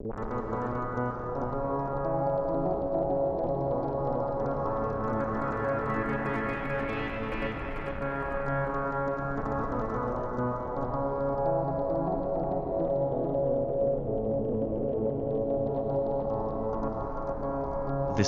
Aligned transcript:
This 0.00 0.10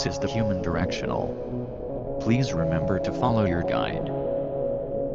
is 0.06 0.18
the 0.18 0.26
human 0.26 0.62
directional. 0.62 2.18
Please 2.20 2.52
remember 2.52 2.98
to 2.98 3.12
follow 3.12 3.44
your 3.44 3.62
guide. 3.62 4.08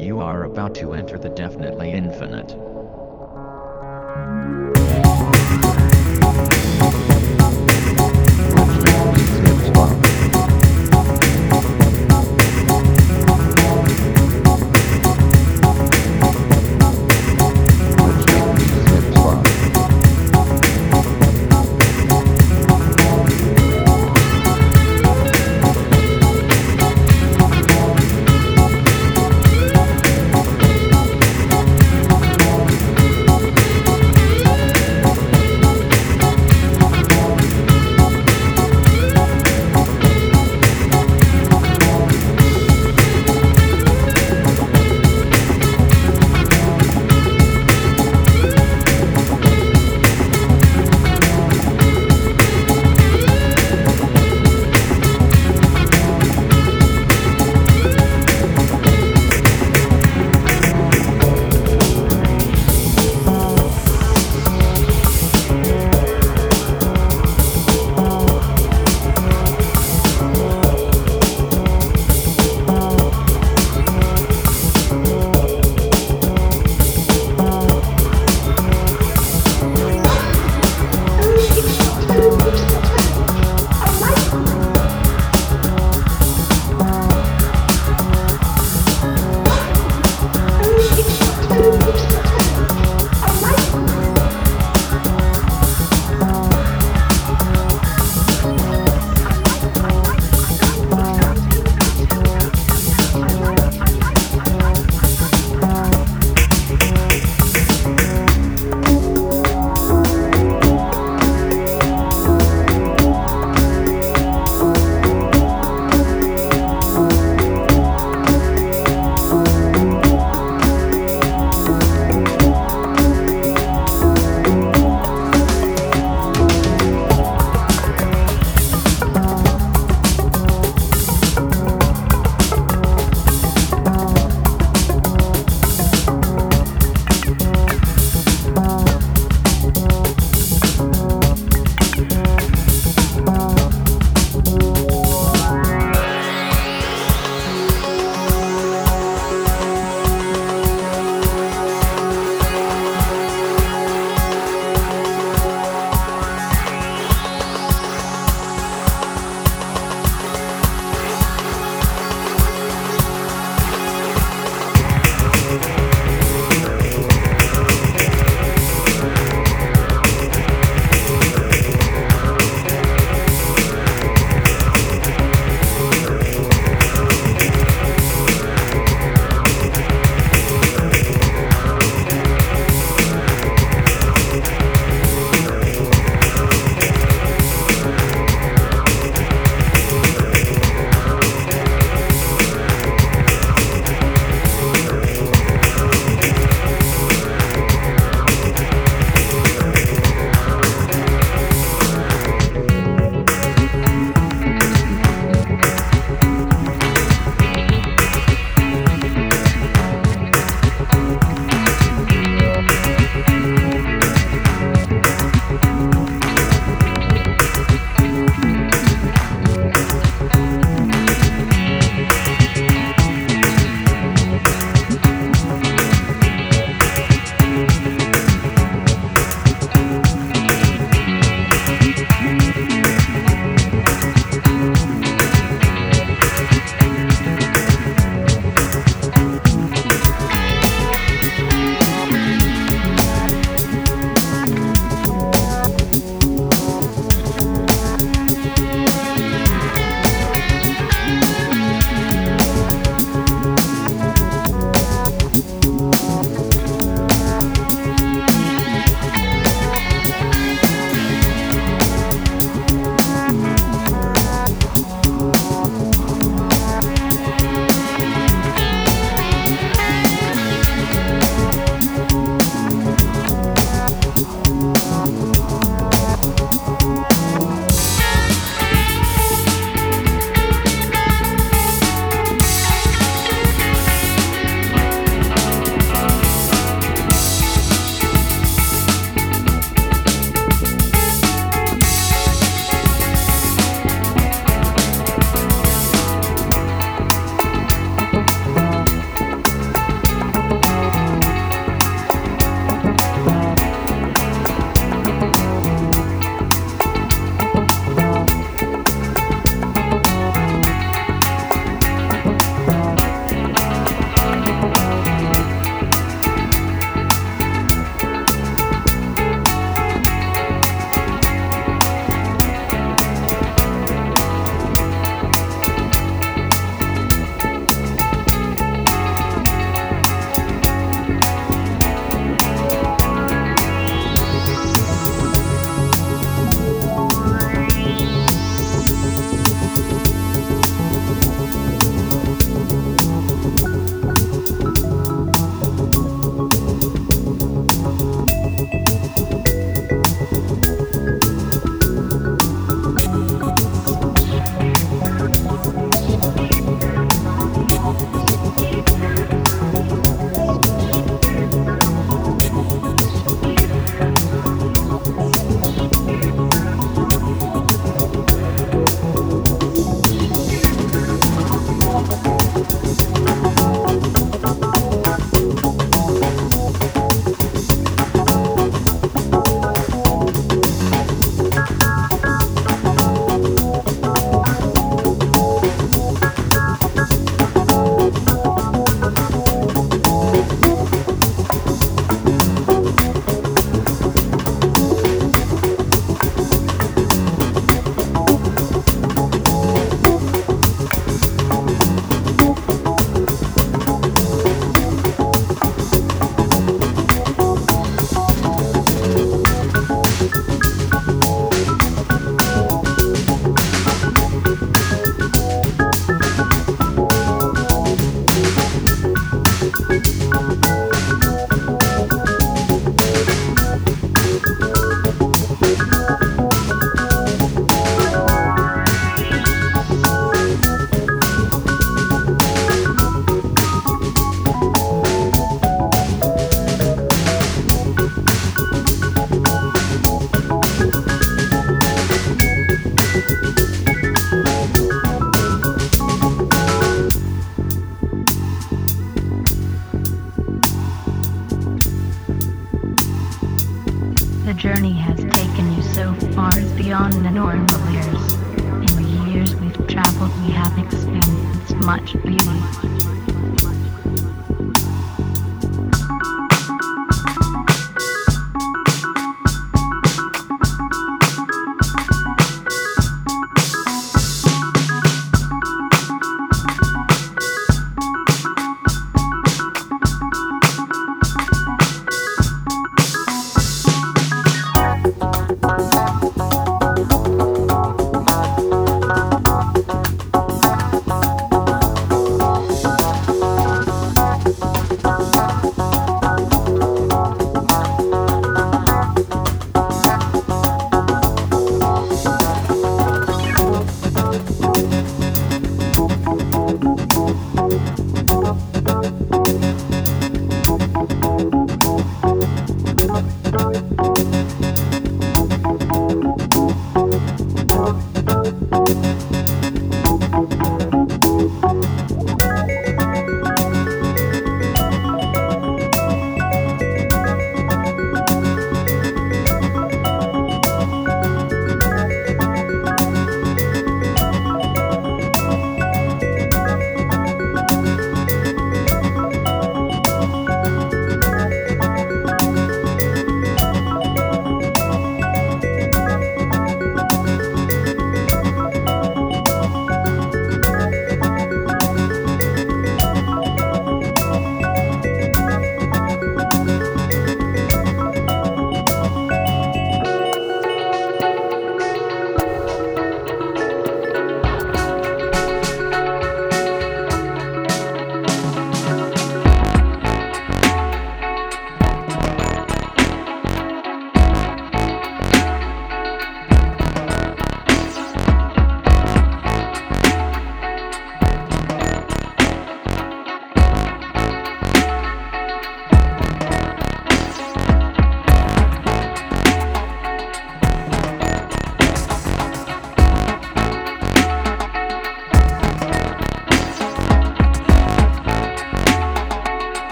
You 0.00 0.18
are 0.18 0.42
about 0.42 0.74
to 0.74 0.94
enter 0.94 1.16
the 1.16 1.28
definitely 1.28 1.92
infinite. 1.92 2.56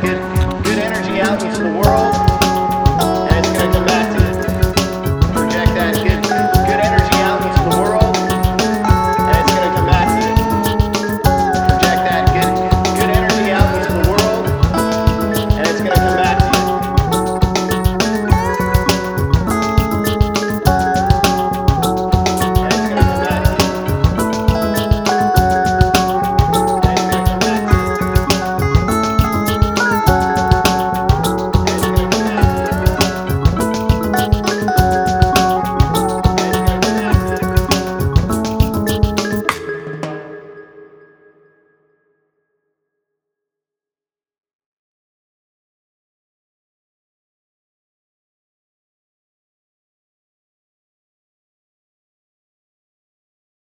could 0.00 0.37